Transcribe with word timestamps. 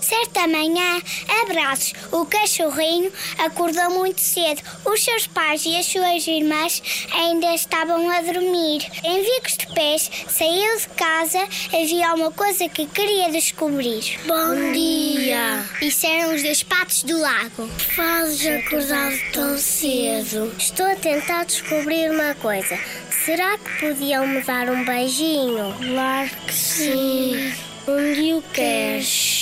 Certa 0.00 0.46
manhã, 0.46 1.00
abraços, 1.42 1.92
o 2.10 2.24
cachorrinho 2.24 3.12
acordou 3.38 3.90
muito 3.90 4.20
cedo. 4.20 4.62
Os 4.84 5.02
seus 5.02 5.26
pais 5.26 5.64
e 5.66 5.76
as 5.76 5.86
suas 5.86 6.26
irmãs 6.26 6.82
ainda 7.12 7.54
estavam 7.54 8.08
a 8.08 8.20
dormir. 8.22 8.86
Em 9.04 9.22
vicos 9.22 9.56
de 9.56 9.66
pés, 9.74 10.10
saiu 10.28 10.78
de 10.78 10.88
casa, 10.88 11.40
havia 11.72 12.14
uma 12.14 12.30
coisa 12.32 12.68
que 12.68 12.86
queria 12.86 13.30
descobrir. 13.30 14.18
Bom 14.26 14.72
dia! 14.72 15.64
Isso 15.82 16.06
eram 16.06 16.34
os 16.34 16.42
dois 16.42 16.62
patos 16.62 17.02
do 17.02 17.18
lago. 17.18 17.68
Fazes 17.94 18.46
acordar 18.46 19.12
tão 19.32 19.58
cedo. 19.58 20.52
Estou 20.58 20.86
a 20.86 20.96
tentar 20.96 21.44
descobrir 21.44 22.10
uma 22.10 22.34
coisa. 22.36 22.78
Será 23.24 23.58
que 23.58 23.80
podiam 23.80 24.26
me 24.26 24.40
dar 24.42 24.68
um 24.70 24.84
beijinho? 24.84 25.74
Claro 25.78 26.30
que 26.46 26.54
sim. 26.54 27.52
Onde 27.86 28.34
o 28.34 28.42
queres? 28.52 29.39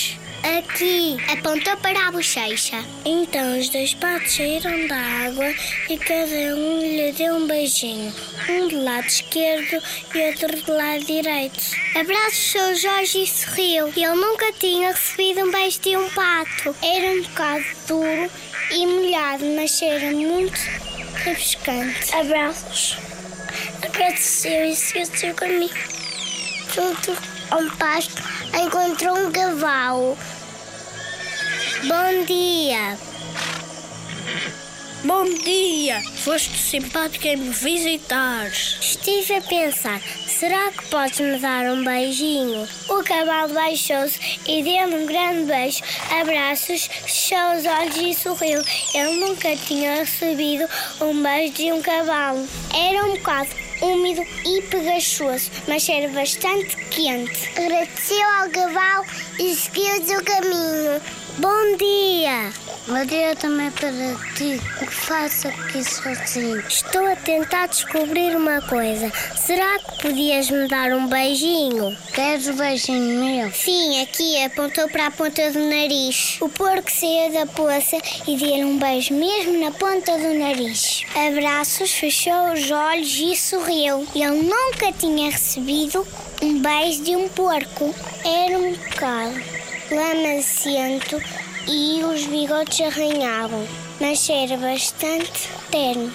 Aqui, 0.56 1.18
apontou 1.30 1.76
para 1.76 2.08
a 2.08 2.10
bochecha. 2.10 2.82
Então 3.04 3.58
os 3.58 3.68
dois 3.68 3.92
patos 3.92 4.34
saíram 4.34 4.86
da 4.86 4.96
água 4.96 5.54
e 5.90 5.98
cada 5.98 6.56
um 6.56 6.80
lhe 6.80 7.12
deu 7.12 7.34
um 7.34 7.46
beijinho. 7.46 8.14
Um 8.48 8.66
do 8.66 8.82
lado 8.82 9.06
esquerdo 9.06 9.82
e 10.14 10.26
outro 10.30 10.62
do 10.62 10.72
lado 10.72 11.04
direito. 11.04 11.60
Abraçou 11.94 12.74
Jorge 12.76 13.24
e 13.24 13.26
sorriu. 13.26 13.88
Ele 13.88 14.14
nunca 14.14 14.50
tinha 14.54 14.92
recebido 14.92 15.42
um 15.42 15.52
beijo 15.52 15.80
de 15.80 15.96
um 15.98 16.08
pato. 16.10 16.74
Era 16.82 17.12
um 17.12 17.22
bocado 17.22 17.64
duro 17.86 18.30
e 18.70 18.86
molhado, 18.86 19.44
mas 19.54 19.82
era 19.82 20.10
muito 20.12 20.58
refrescante. 21.24 22.14
Abraços. 22.14 22.96
Agradeceu 23.82 24.64
e 24.64 24.74
seguiu 24.74 25.06
seu 25.06 25.34
caminho. 25.34 25.70
Junto 26.74 27.12
ao 27.50 27.64
pasto 27.76 28.22
encontrou 28.54 29.18
um 29.18 29.30
cavalo. 29.30 30.16
Bom 31.86 32.24
dia. 32.24 32.98
Bom 35.04 35.24
dia! 35.44 36.02
Foste 36.24 36.58
simpática 36.58 37.28
em 37.28 37.36
me 37.36 37.50
visitar. 37.50 38.48
Estive 38.48 39.36
a 39.36 39.40
pensar, 39.42 40.00
será 40.26 40.72
que 40.72 40.88
podes 40.88 41.20
me 41.20 41.38
dar 41.38 41.66
um 41.66 41.84
beijinho? 41.84 42.68
O 42.88 43.04
cavalo 43.04 43.54
baixou-se 43.54 44.18
e 44.44 44.60
deu-me 44.64 44.96
um 44.96 45.06
grande 45.06 45.44
beijo. 45.44 45.84
Abraços, 46.20 46.86
fechou 46.86 47.56
os 47.56 47.64
olhos 47.64 47.96
e 47.96 48.12
sorriu. 48.12 48.60
Ele 48.92 49.16
nunca 49.24 49.54
tinha 49.54 50.00
recebido 50.00 50.68
um 51.00 51.22
beijo 51.22 51.52
de 51.54 51.72
um 51.72 51.80
cavalo. 51.80 52.44
Era 52.74 53.06
um 53.06 53.14
bocado 53.14 53.50
úmido 53.80 54.26
e 54.44 54.62
pegajoso, 54.62 55.48
mas 55.68 55.88
era 55.88 56.08
bastante 56.08 56.74
quente. 56.90 57.48
Agradeceu 57.56 58.28
ao 58.40 58.50
cavalo 58.50 59.06
e 59.38 59.54
seguiu 59.54 60.18
o 60.18 60.24
caminho. 60.24 61.27
Bom 61.38 61.76
dia! 61.76 62.52
Bom 62.88 63.04
dia 63.04 63.36
também 63.36 63.70
para 63.70 63.92
ti. 64.34 64.60
O 64.82 64.86
que 64.86 64.92
faço 64.92 65.46
aqui 65.46 65.84
sozinho? 65.84 66.58
Estou 66.66 67.06
a 67.06 67.14
tentar 67.14 67.68
descobrir 67.68 68.34
uma 68.34 68.60
coisa. 68.62 69.12
Será 69.36 69.78
que 69.78 70.02
podias 70.02 70.50
me 70.50 70.66
dar 70.66 70.90
um 70.92 71.06
beijinho? 71.06 71.96
Queres 72.12 72.48
um 72.48 72.56
beijinho 72.56 73.24
meu? 73.24 73.52
Sim, 73.52 74.02
aqui 74.02 74.42
apontou 74.42 74.88
para 74.88 75.06
a 75.06 75.10
ponta 75.12 75.48
do 75.52 75.60
nariz. 75.60 76.38
O 76.40 76.48
porco 76.48 76.90
saiu 76.90 77.32
da 77.32 77.46
poça 77.46 77.98
e 78.26 78.36
deu-lhe 78.36 78.64
um 78.64 78.76
beijo 78.76 79.14
mesmo 79.14 79.62
na 79.62 79.70
ponta 79.70 80.18
do 80.18 80.34
nariz. 80.34 81.04
Abraços, 81.14 81.92
fechou 81.92 82.52
os 82.52 82.68
olhos 82.68 83.16
e 83.16 83.36
sorriu. 83.36 84.04
Ele 84.12 84.42
nunca 84.42 84.92
tinha 84.98 85.30
recebido 85.30 86.04
um 86.42 86.58
beijo 86.58 87.04
de 87.04 87.14
um 87.14 87.28
porco. 87.28 87.94
Era 88.24 88.58
um 88.58 88.72
bocado 88.72 89.57
lamacento 89.90 91.20
e 91.66 92.02
os 92.04 92.26
bigodes 92.26 92.80
arranhavam, 92.80 93.66
mas 94.00 94.28
era 94.28 94.56
bastante 94.56 95.48
terno. 95.70 96.12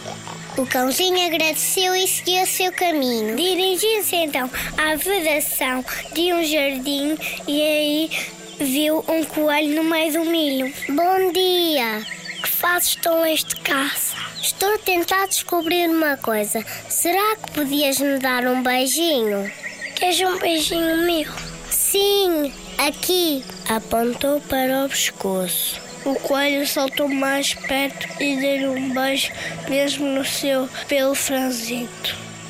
O 0.58 0.66
cãozinho 0.68 1.26
agradeceu 1.26 1.96
e 1.96 2.08
seguiu 2.08 2.46
seu 2.46 2.72
caminho. 2.72 3.36
Dirigiu-se 3.36 4.16
então 4.16 4.50
à 4.78 4.96
vedação 4.96 5.84
de 6.14 6.34
um 6.34 6.44
jardim 6.44 7.18
e 7.48 7.62
aí 7.62 8.10
viu 8.60 9.04
um 9.08 9.24
coelho 9.26 9.76
no 9.76 9.90
meio 9.90 10.14
do 10.14 10.26
milho. 10.26 10.72
Bom 10.90 11.32
dia! 11.32 12.06
Que 12.44 12.50
fazes 12.50 12.96
tão 12.96 13.24
de 13.24 13.56
casa? 13.62 14.16
Estou 14.42 14.76
a 14.76 14.78
tentar 14.78 15.28
descobrir 15.28 15.90
uma 15.90 16.18
coisa. 16.18 16.64
Será 16.90 17.36
que 17.38 17.52
podias 17.52 18.00
me 18.00 18.20
dar 18.20 18.46
um 18.46 18.62
beijinho? 18.62 19.52
Queres 19.96 20.20
um 20.22 20.38
beijinho 20.38 20.98
meu? 21.06 21.32
Sim, 21.70 22.54
aqui. 22.88 23.44
Apontou 23.70 24.42
para 24.42 24.86
o 24.86 24.90
pescoço. 24.90 25.82
O 26.06 26.16
coelho 26.16 26.68
saltou 26.68 27.08
mais 27.08 27.54
perto 27.54 28.08
e 28.22 28.36
deu-lhe 28.36 28.68
um 28.68 28.94
beijo, 28.94 29.32
mesmo 29.70 30.06
no 30.06 30.26
seu 30.26 30.68
pelo 30.88 31.16
franzido. 31.16 31.90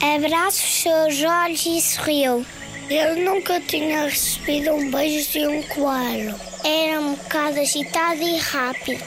Abraços 0.01 0.81
seus 0.81 1.23
olhos 1.23 1.65
e 1.65 1.81
sorriu. 1.81 2.45
Ele 2.89 3.23
nunca 3.23 3.61
tinha 3.61 4.05
recebido 4.05 4.71
um 4.71 4.89
beijo 4.89 5.31
de 5.31 5.47
um 5.47 5.61
coelho. 5.63 6.35
Era 6.63 6.99
um 6.99 7.13
bocado 7.13 7.59
agitado 7.59 8.21
e 8.21 8.37
rápido, 8.37 9.03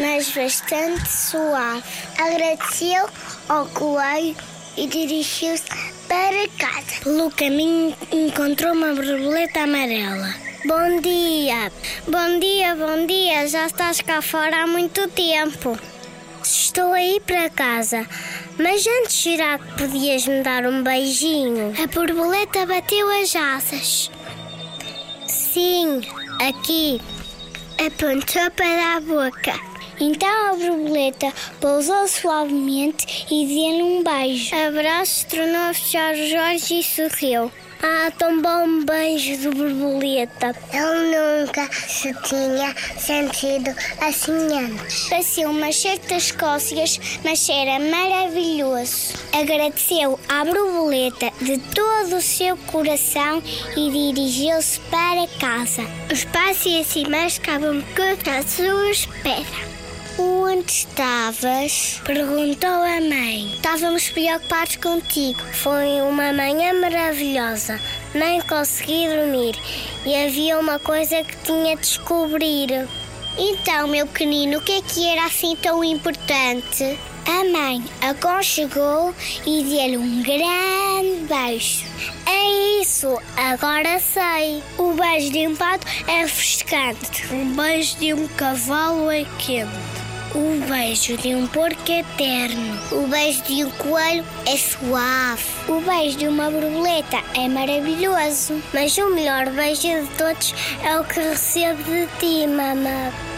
mas 0.00 0.30
bastante 0.30 1.08
suave. 1.08 1.82
Agradeceu 2.18 3.08
ao 3.48 3.66
coelho 3.66 4.34
e 4.76 4.86
dirigiu-se 4.86 5.64
para 6.08 6.48
casa. 6.58 7.04
Pelo 7.04 7.30
caminho 7.30 7.94
encontrou 8.10 8.72
uma 8.72 8.94
borboleta 8.94 9.60
amarela. 9.60 10.49
Bom 10.62 11.00
dia! 11.00 11.72
Bom 12.06 12.38
dia, 12.38 12.74
bom 12.74 13.06
dia! 13.06 13.48
Já 13.48 13.64
estás 13.64 14.02
cá 14.02 14.20
fora 14.20 14.64
há 14.64 14.66
muito 14.66 15.08
tempo. 15.08 15.74
Estou 16.44 16.92
a 16.92 17.02
ir 17.02 17.20
para 17.22 17.48
casa, 17.48 18.06
mas 18.58 18.86
antes 18.86 19.22
será 19.22 19.58
que 19.58 19.72
podias 19.78 20.26
me 20.26 20.42
dar 20.42 20.66
um 20.66 20.82
beijinho? 20.82 21.72
A 21.82 21.86
borboleta 21.86 22.66
bateu 22.66 23.08
as 23.08 23.34
asas. 23.34 24.10
Sim, 25.26 26.02
aqui. 26.46 27.00
Apontou 27.78 28.50
para 28.50 28.96
a 28.96 29.00
boca. 29.00 29.58
Então 29.98 30.50
a 30.50 30.52
borboleta 30.52 31.32
pousou 31.58 32.06
suavemente 32.06 33.26
e 33.30 33.46
deu-lhe 33.46 33.82
um 33.82 34.04
beijo. 34.04 34.54
Abraço, 34.54 35.26
tornou 35.26 35.70
a 35.70 35.72
fechar 35.72 36.12
os 36.12 36.32
olhos 36.34 36.70
e 36.70 36.82
sorriu. 36.82 37.50
Ah, 37.82 38.10
tão 38.18 38.42
bom 38.42 38.84
beijo 38.84 39.38
de 39.38 39.48
borboleta. 39.48 40.54
Ele 40.70 41.16
nunca 41.16 41.66
se 41.72 42.12
tinha 42.24 42.74
sentido 42.98 43.74
assim 44.00 44.32
antes. 44.52 45.08
Passou 45.08 45.46
umas 45.46 45.76
certas 45.76 46.30
cócegas, 46.30 47.00
mas 47.24 47.48
era 47.48 47.78
maravilhoso. 47.78 49.14
Agradeceu 49.32 50.20
à 50.28 50.44
borboleta 50.44 51.32
de 51.40 51.56
todo 51.74 52.16
o 52.16 52.20
seu 52.20 52.54
coração 52.58 53.42
e 53.74 53.90
dirigiu-se 53.90 54.78
para 54.90 55.26
casa. 55.38 55.82
Os 56.12 56.24
pais 56.26 56.64
e 56.66 56.80
as 56.80 56.94
irmãs 56.96 57.34
ficavam 57.34 57.78
à 57.78 58.42
sua 58.42 58.90
espera. 58.90 59.79
Onde 60.60 60.72
estavas? 60.72 62.02
Perguntou 62.04 62.68
a 62.68 63.00
mãe. 63.00 63.50
Estávamos 63.54 64.10
preocupados 64.10 64.76
contigo. 64.76 65.40
Foi 65.54 66.02
uma 66.02 66.34
manhã 66.34 66.74
maravilhosa. 66.74 67.80
Nem 68.14 68.42
consegui 68.42 69.08
dormir. 69.08 69.56
E 70.04 70.14
havia 70.14 70.58
uma 70.58 70.78
coisa 70.78 71.24
que 71.24 71.34
tinha 71.44 71.76
de 71.76 71.80
descobrir. 71.80 72.86
Então, 73.38 73.88
meu 73.88 74.06
pequenino, 74.06 74.58
o 74.58 74.60
que 74.60 74.72
é 74.72 74.82
que 74.82 75.08
era 75.08 75.24
assim 75.24 75.56
tão 75.56 75.82
importante? 75.82 76.98
A 77.24 77.44
mãe 77.50 77.82
aconchegou 78.02 79.14
e 79.46 79.64
deu-lhe 79.64 79.96
um 79.96 80.22
grande 80.22 81.26
beijo. 81.26 81.86
É 82.26 82.82
isso, 82.82 83.18
agora 83.34 83.98
sei. 83.98 84.62
O 84.76 84.92
beijo 84.92 85.32
de 85.32 85.46
um 85.46 85.56
pato 85.56 85.86
é 86.06 86.20
refrescante. 86.20 87.32
Um 87.32 87.50
beijo 87.54 87.96
de 87.96 88.12
um 88.12 88.28
cavalo 88.28 89.10
é 89.10 89.24
quente. 89.38 89.99
O 90.32 90.64
beijo 90.68 91.16
de 91.16 91.34
um 91.34 91.44
porco 91.48 91.90
é 91.90 92.00
eterno. 92.00 92.78
O 92.92 93.08
beijo 93.08 93.42
de 93.42 93.64
um 93.64 93.70
coelho 93.70 94.24
é 94.46 94.56
suave. 94.56 95.42
O 95.68 95.80
beijo 95.80 96.18
de 96.18 96.28
uma 96.28 96.48
borboleta 96.48 97.20
é 97.34 97.48
maravilhoso. 97.48 98.62
Mas 98.72 98.96
o 98.96 99.10
melhor 99.10 99.50
beijo 99.50 99.82
de 99.82 100.06
todos 100.16 100.54
é 100.84 101.00
o 101.00 101.04
que 101.04 101.18
recebo 101.18 101.82
de 101.82 102.06
ti, 102.20 102.46
mamã. 102.46 103.29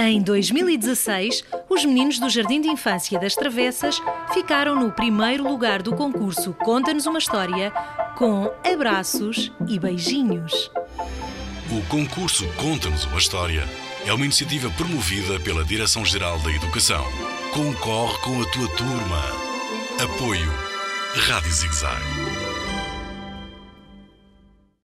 Em 0.00 0.22
2016, 0.22 1.42
os 1.68 1.84
meninos 1.84 2.20
do 2.20 2.30
Jardim 2.30 2.60
de 2.60 2.68
Infância 2.68 3.18
das 3.18 3.34
Travessas 3.34 4.00
ficaram 4.32 4.76
no 4.76 4.92
primeiro 4.92 5.42
lugar 5.42 5.82
do 5.82 5.92
concurso 5.92 6.54
Conta-nos 6.54 7.04
uma 7.04 7.18
História 7.18 7.72
com 8.16 8.48
abraços 8.64 9.50
e 9.66 9.76
beijinhos. 9.76 10.70
O 11.72 11.84
concurso 11.88 12.46
Conta-nos 12.54 13.06
uma 13.06 13.18
História 13.18 13.68
é 14.06 14.12
uma 14.12 14.24
iniciativa 14.24 14.70
promovida 14.70 15.40
pela 15.40 15.64
Direção-Geral 15.64 16.38
da 16.38 16.52
Educação. 16.52 17.04
Concorre 17.52 18.18
com 18.18 18.40
a 18.40 18.46
tua 18.52 18.68
turma. 18.76 19.22
Apoio 20.00 20.54
Rádio 21.26 21.52
Zigzag. 21.52 22.37